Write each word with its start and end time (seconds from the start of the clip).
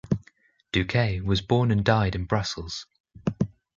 Doucet 0.71 1.23
was 1.23 1.41
born 1.43 1.69
and 1.69 1.85
died 1.85 2.15
in 2.15 2.25
Brussels. 2.25 2.87